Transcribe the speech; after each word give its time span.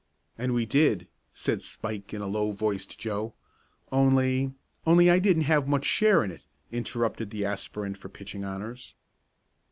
"And 0.35 0.55
we 0.55 0.65
did," 0.65 1.07
said 1.31 1.61
Spike 1.61 2.11
in 2.11 2.21
a 2.23 2.27
low 2.27 2.51
voice 2.53 2.87
to 2.87 2.97
Joe. 2.97 3.35
"Only" 3.91 4.55
"Only 4.87 5.11
I 5.11 5.19
didn't 5.19 5.43
have 5.43 5.67
much 5.67 5.85
share 5.85 6.23
in 6.23 6.31
it," 6.31 6.43
interrupted 6.71 7.29
the 7.29 7.45
aspirant 7.45 7.97
for 7.99 8.09
pitching 8.09 8.43
honors. 8.43 8.95